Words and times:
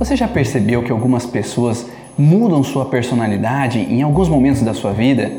Você 0.00 0.16
já 0.16 0.26
percebeu 0.26 0.82
que 0.82 0.90
algumas 0.90 1.26
pessoas 1.26 1.86
mudam 2.16 2.62
sua 2.62 2.86
personalidade 2.86 3.80
em 3.80 4.00
alguns 4.00 4.30
momentos 4.30 4.62
da 4.62 4.72
sua 4.72 4.94
vida? 4.94 5.30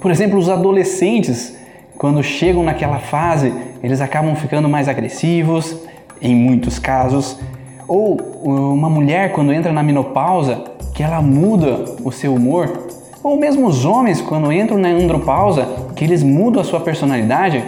Por 0.00 0.08
exemplo, 0.08 0.38
os 0.38 0.48
adolescentes, 0.48 1.56
quando 1.98 2.22
chegam 2.22 2.62
naquela 2.62 3.00
fase, 3.00 3.52
eles 3.82 4.00
acabam 4.00 4.36
ficando 4.36 4.68
mais 4.68 4.88
agressivos, 4.88 5.76
em 6.22 6.32
muitos 6.32 6.78
casos. 6.78 7.40
Ou 7.88 8.14
uma 8.44 8.88
mulher, 8.88 9.32
quando 9.32 9.52
entra 9.52 9.72
na 9.72 9.82
menopausa, 9.82 10.62
que 10.94 11.02
ela 11.02 11.20
muda 11.20 11.84
o 12.04 12.12
seu 12.12 12.36
humor. 12.36 12.86
Ou 13.20 13.36
mesmo 13.36 13.66
os 13.66 13.84
homens, 13.84 14.20
quando 14.20 14.52
entram 14.52 14.78
na 14.78 14.90
andropausa, 14.90 15.66
que 15.96 16.04
eles 16.04 16.22
mudam 16.22 16.62
a 16.62 16.64
sua 16.64 16.78
personalidade. 16.78 17.64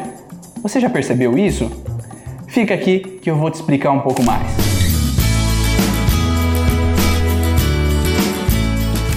Você 0.62 0.78
já 0.78 0.88
percebeu 0.88 1.36
isso? 1.36 1.68
Fica 2.46 2.72
aqui 2.72 3.00
que 3.20 3.28
eu 3.28 3.34
vou 3.34 3.50
te 3.50 3.54
explicar 3.54 3.90
um 3.90 4.00
pouco 4.00 4.22
mais. 4.22 4.65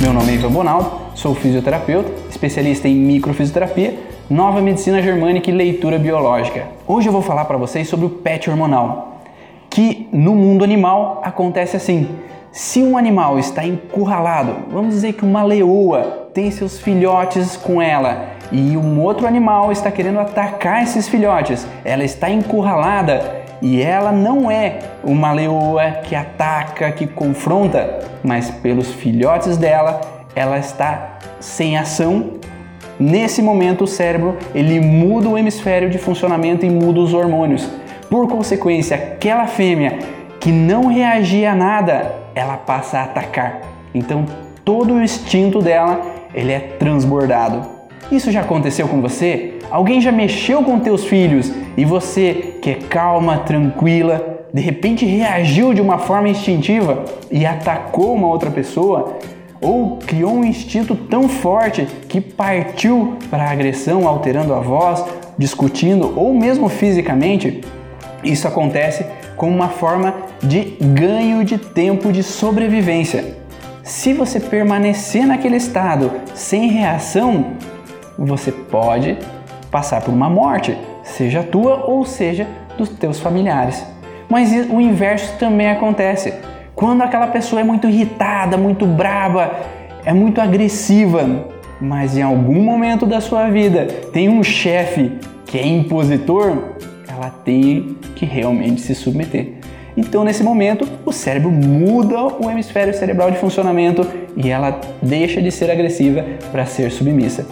Meu 0.02 0.14
nome 0.14 0.32
é 0.32 0.36
Ivan 0.36 0.52
Bonaldo, 0.52 0.92
sou 1.14 1.36
fisioterapeuta, 1.36 2.10
especialista 2.30 2.88
em 2.88 2.96
microfisioterapia, 2.96 4.00
nova 4.30 4.62
medicina 4.62 5.02
germânica 5.02 5.50
e 5.50 5.54
leitura 5.54 6.00
biológica. 6.00 6.70
Hoje 6.88 7.10
eu 7.10 7.12
vou 7.12 7.22
falar 7.22 7.44
para 7.44 7.58
vocês 7.58 7.90
sobre 7.90 8.06
o 8.06 8.10
PET 8.10 8.50
hormonal, 8.50 9.22
que 9.70 10.08
no 10.14 10.36
mundo 10.36 10.64
animal 10.64 11.20
acontece 11.22 11.76
assim. 11.76 12.08
Se 12.50 12.82
um 12.82 12.98
animal 12.98 13.38
está 13.40 13.66
encurralado, 13.66 14.56
vamos 14.72 14.96
dizer 14.96 15.14
que 15.14 15.26
uma 15.26 15.44
leoa 15.44 16.30
tem 16.34 16.50
seus 16.50 16.80
filhotes 16.80 17.58
com 17.58 17.82
ela 17.82 18.39
e 18.52 18.76
um 18.76 19.02
outro 19.02 19.28
animal 19.28 19.72
está 19.72 19.92
querendo 19.92 20.20
atacar 20.20 20.84
esses 20.84 21.08
filhotes. 21.08 21.68
Ela 21.84 22.04
está 22.04 22.30
encurralada 22.30 23.40
e 23.62 23.82
ela 23.82 24.12
não 24.12 24.50
é 24.50 24.80
uma 25.04 25.32
leoa 25.32 25.92
que 26.04 26.16
ataca, 26.16 26.92
que 26.92 27.06
confronta, 27.06 28.00
mas 28.24 28.50
pelos 28.50 28.94
filhotes 28.94 29.58
dela, 29.58 30.02
ela 30.36 30.58
está 30.58 31.18
sem 31.40 31.78
ação. 31.78 32.34
Nesse 33.00 33.42
momento, 33.42 33.84
o 33.84 33.88
cérebro 33.88 34.38
ele 34.54 34.80
muda 34.80 35.30
o 35.30 35.38
hemisfério 35.38 35.90
de 35.90 35.98
funcionamento 35.98 36.66
e 36.66 36.70
muda 36.70 37.00
os 37.00 37.14
hormônios. 37.14 37.70
Por 38.10 38.28
consequência, 38.28 38.96
aquela 38.96 39.46
fêmea 39.46 40.00
que 40.40 40.52
não 40.52 40.88
reagia 40.88 41.52
a 41.52 41.56
nada, 41.56 42.16
ela 42.34 42.58
passa 42.58 43.00
a 43.00 43.04
atacar. 43.04 43.62
Então, 43.94 44.26
todo 44.64 44.94
o 44.94 45.04
instinto 45.04 45.62
dela 45.62 46.02
ele 46.34 46.52
é 46.52 46.60
transbordado. 46.60 47.79
Isso 48.12 48.32
já 48.32 48.42
aconteceu 48.42 48.88
com 48.88 49.02
você? 49.02 49.54
Alguém 49.70 50.02
já 50.02 50.12
mexeu 50.12 50.64
com 50.64 50.80
teus 50.80 51.06
filhos 51.06 51.52
e 51.78 51.86
você, 51.86 52.56
que 52.62 52.72
é 52.72 52.76
calma, 52.76 53.38
tranquila, 53.40 54.40
de 54.52 54.62
repente 54.62 55.06
reagiu 55.06 55.74
de 55.74 55.82
uma 55.82 56.00
forma 56.00 56.28
instintiva 56.28 57.06
e 57.30 57.46
atacou 57.46 58.16
uma 58.16 58.28
outra 58.28 58.50
pessoa? 58.50 59.18
Ou 59.62 59.98
criou 59.98 60.34
um 60.34 60.44
instinto 60.44 60.96
tão 60.96 61.30
forte 61.30 61.86
que 62.08 62.20
partiu 62.20 63.18
para 63.30 63.44
a 63.44 63.52
agressão, 63.52 64.08
alterando 64.08 64.54
a 64.54 64.60
voz, 64.60 65.04
discutindo 65.38 66.14
ou 66.16 66.34
mesmo 66.34 66.68
fisicamente? 66.68 67.62
Isso 68.24 68.48
acontece 68.48 69.06
como 69.36 69.56
uma 69.56 69.70
forma 69.70 70.16
de 70.42 70.78
ganho 70.82 71.44
de 71.44 71.58
tempo 71.58 72.12
de 72.12 72.24
sobrevivência. 72.24 73.38
Se 73.84 74.14
você 74.14 74.40
permanecer 74.40 75.26
naquele 75.26 75.58
estado 75.58 76.12
sem 76.34 76.70
reação, 76.70 77.54
você 78.26 78.52
pode 78.52 79.18
passar 79.72 80.02
por 80.02 80.14
uma 80.14 80.30
morte, 80.30 80.78
seja 81.04 81.44
tua 81.44 81.86
ou 81.86 82.06
seja 82.06 82.48
dos 82.78 82.90
teus 82.90 83.20
familiares. 83.20 83.86
Mas 84.28 84.52
o 84.70 84.80
inverso 84.80 85.38
também 85.38 85.70
acontece. 85.70 86.34
Quando 86.76 87.02
aquela 87.02 87.28
pessoa 87.28 87.62
é 87.62 87.64
muito 87.64 87.88
irritada, 87.88 88.58
muito 88.58 88.86
braba, 88.86 89.52
é 90.06 90.14
muito 90.14 90.40
agressiva, 90.40 91.48
mas 91.82 92.18
em 92.18 92.22
algum 92.22 92.62
momento 92.62 93.06
da 93.06 93.20
sua 93.20 93.50
vida 93.50 93.86
tem 94.14 94.30
um 94.30 94.44
chefe 94.44 95.18
que 95.46 95.58
é 95.58 95.68
impositor, 95.68 96.76
ela 97.08 97.30
tem 97.30 97.98
que 98.16 98.26
realmente 98.26 98.82
se 98.82 98.94
submeter. 98.94 99.54
Então, 99.98 100.24
nesse 100.24 100.44
momento, 100.44 100.88
o 101.06 101.12
cérebro 101.12 101.52
muda 101.52 102.24
o 102.24 102.50
hemisfério 102.50 102.94
cerebral 102.94 103.32
de 103.32 103.38
funcionamento 103.38 104.08
e 104.38 104.50
ela 104.50 104.80
deixa 105.02 105.42
de 105.42 105.52
ser 105.52 105.70
agressiva 105.70 106.24
para 106.52 106.66
ser 106.66 106.92
submissa. 106.92 107.46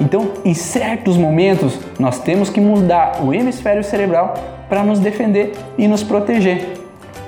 Então, 0.00 0.32
em 0.44 0.54
certos 0.54 1.16
momentos, 1.16 1.78
nós 1.98 2.18
temos 2.18 2.50
que 2.50 2.60
mudar 2.60 3.22
o 3.22 3.32
hemisfério 3.32 3.84
cerebral 3.84 4.34
para 4.68 4.82
nos 4.82 4.98
defender 4.98 5.52
e 5.76 5.86
nos 5.86 6.02
proteger. 6.02 6.74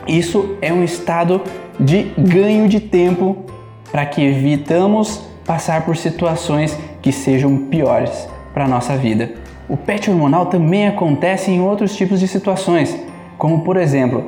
Isso 0.06 0.56
é 0.60 0.72
um 0.72 0.82
estado 0.82 1.42
de 1.78 2.12
ganho 2.16 2.68
de 2.68 2.80
tempo 2.80 3.44
para 3.90 4.06
que 4.06 4.22
evitamos 4.22 5.22
passar 5.44 5.84
por 5.84 5.96
situações 5.96 6.76
que 7.02 7.12
sejam 7.12 7.56
piores 7.66 8.28
para 8.52 8.64
a 8.64 8.68
nossa 8.68 8.96
vida. 8.96 9.32
O 9.68 9.76
PET 9.76 10.10
hormonal 10.10 10.46
também 10.46 10.86
acontece 10.86 11.50
em 11.50 11.60
outros 11.60 11.96
tipos 11.96 12.20
de 12.20 12.28
situações, 12.28 12.96
como 13.38 13.60
por 13.60 13.76
exemplo, 13.76 14.24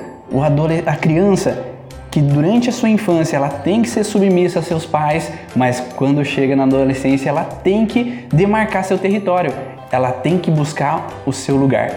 a 0.87 0.97
criança 0.97 1.76
que 2.17 2.23
durante 2.23 2.71
a 2.71 2.73
sua 2.73 2.89
infância 2.89 3.37
ela 3.37 3.51
tem 3.51 3.83
que 3.83 3.91
ser 3.91 4.03
submissa 4.03 4.61
a 4.61 4.63
seus 4.63 4.87
pais, 4.87 5.31
mas 5.55 5.81
quando 5.97 6.25
chega 6.25 6.57
na 6.57 6.63
adolescência 6.63 7.29
ela 7.29 7.45
tem 7.45 7.85
que 7.85 8.25
demarcar 8.33 8.85
seu 8.85 8.97
território, 8.97 9.53
ela 9.93 10.11
tem 10.11 10.39
que 10.39 10.51
buscar 10.51 11.09
o 11.27 11.33
seu 11.33 11.57
lugar. 11.57 11.91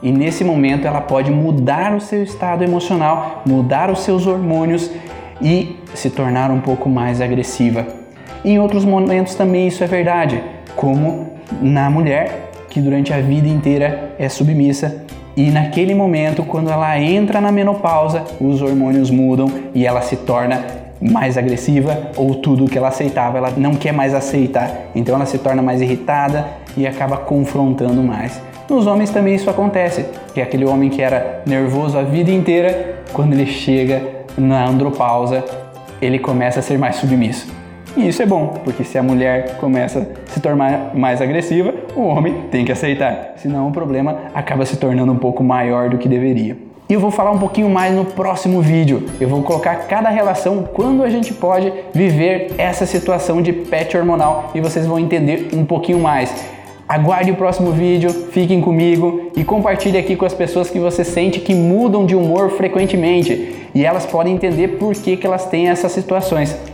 E 0.00 0.12
nesse 0.12 0.44
momento 0.44 0.86
ela 0.86 1.00
pode 1.00 1.28
mudar 1.32 1.92
o 1.92 2.00
seu 2.00 2.22
estado 2.22 2.62
emocional, 2.62 3.42
mudar 3.44 3.90
os 3.90 4.04
seus 4.04 4.28
hormônios 4.28 4.92
e 5.42 5.76
se 5.92 6.08
tornar 6.08 6.52
um 6.52 6.60
pouco 6.60 6.88
mais 6.88 7.20
agressiva. 7.20 7.84
Em 8.44 8.60
outros 8.60 8.84
momentos 8.84 9.34
também 9.34 9.66
isso 9.66 9.82
é 9.82 9.88
verdade, 9.88 10.40
como 10.76 11.32
na 11.60 11.90
mulher 11.90 12.52
que 12.70 12.80
durante 12.80 13.12
a 13.12 13.20
vida 13.20 13.48
inteira 13.48 14.14
é 14.20 14.28
submissa 14.28 15.02
e 15.36 15.50
naquele 15.50 15.94
momento, 15.94 16.44
quando 16.44 16.70
ela 16.70 16.98
entra 16.98 17.40
na 17.40 17.50
menopausa, 17.50 18.22
os 18.40 18.62
hormônios 18.62 19.10
mudam 19.10 19.50
e 19.74 19.84
ela 19.84 20.00
se 20.00 20.16
torna 20.16 20.64
mais 21.00 21.36
agressiva 21.36 22.10
ou 22.16 22.36
tudo 22.36 22.66
que 22.66 22.78
ela 22.78 22.88
aceitava, 22.88 23.38
ela 23.38 23.52
não 23.56 23.74
quer 23.74 23.92
mais 23.92 24.14
aceitar. 24.14 24.70
Então 24.94 25.14
ela 25.16 25.26
se 25.26 25.38
torna 25.38 25.60
mais 25.60 25.82
irritada 25.82 26.46
e 26.76 26.86
acaba 26.86 27.16
confrontando 27.16 28.02
mais. 28.02 28.40
Nos 28.70 28.86
homens 28.86 29.10
também 29.10 29.34
isso 29.34 29.50
acontece, 29.50 30.06
que 30.32 30.40
é 30.40 30.44
aquele 30.44 30.64
homem 30.64 30.88
que 30.88 31.02
era 31.02 31.42
nervoso 31.44 31.98
a 31.98 32.02
vida 32.02 32.30
inteira, 32.30 33.02
quando 33.12 33.32
ele 33.34 33.46
chega 33.46 34.02
na 34.38 34.66
andropausa, 34.66 35.44
ele 36.00 36.18
começa 36.18 36.60
a 36.60 36.62
ser 36.62 36.78
mais 36.78 36.96
submisso. 36.96 37.63
E 37.96 38.08
isso 38.08 38.22
é 38.22 38.26
bom, 38.26 38.54
porque 38.64 38.82
se 38.82 38.98
a 38.98 39.02
mulher 39.02 39.56
começa 39.58 40.00
a 40.00 40.32
se 40.32 40.40
tornar 40.40 40.90
mais 40.94 41.22
agressiva, 41.22 41.72
o 41.94 42.02
homem 42.02 42.42
tem 42.50 42.64
que 42.64 42.72
aceitar. 42.72 43.34
Senão 43.36 43.68
o 43.68 43.72
problema 43.72 44.16
acaba 44.34 44.66
se 44.66 44.76
tornando 44.76 45.12
um 45.12 45.18
pouco 45.18 45.44
maior 45.44 45.88
do 45.88 45.96
que 45.96 46.08
deveria. 46.08 46.56
E 46.88 46.92
eu 46.92 47.00
vou 47.00 47.12
falar 47.12 47.30
um 47.30 47.38
pouquinho 47.38 47.70
mais 47.70 47.94
no 47.94 48.04
próximo 48.04 48.60
vídeo. 48.60 49.08
Eu 49.20 49.28
vou 49.28 49.42
colocar 49.42 49.76
cada 49.86 50.10
relação 50.10 50.68
quando 50.74 51.04
a 51.04 51.08
gente 51.08 51.32
pode 51.32 51.72
viver 51.94 52.52
essa 52.58 52.84
situação 52.84 53.40
de 53.40 53.52
pet 53.52 53.96
hormonal 53.96 54.50
e 54.54 54.60
vocês 54.60 54.86
vão 54.86 54.98
entender 54.98 55.50
um 55.54 55.64
pouquinho 55.64 56.00
mais. 56.00 56.44
Aguarde 56.86 57.30
o 57.30 57.36
próximo 57.36 57.70
vídeo, 57.70 58.10
fiquem 58.32 58.60
comigo 58.60 59.30
e 59.36 59.44
compartilhe 59.44 59.96
aqui 59.96 60.16
com 60.16 60.26
as 60.26 60.34
pessoas 60.34 60.68
que 60.68 60.78
você 60.78 61.04
sente 61.04 61.40
que 61.40 61.54
mudam 61.54 62.04
de 62.04 62.14
humor 62.14 62.50
frequentemente 62.50 63.54
e 63.74 63.84
elas 63.84 64.04
podem 64.04 64.34
entender 64.34 64.76
por 64.76 64.92
que, 64.94 65.16
que 65.16 65.26
elas 65.26 65.46
têm 65.46 65.68
essas 65.68 65.92
situações. 65.92 66.73